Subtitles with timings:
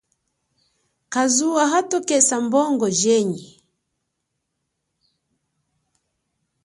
[1.13, 3.45] Kazuwa hatokesa bongo jenyi.